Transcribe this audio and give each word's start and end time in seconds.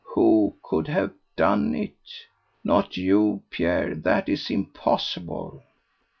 Who 0.15 0.55
could 0.63 0.87
have 0.87 1.13
done 1.35 1.75
it? 1.75 1.93
not 2.63 2.97
you, 2.97 3.43
Pierre, 3.51 3.93
that 3.93 4.29
is 4.29 4.49
impossible." 4.49 5.61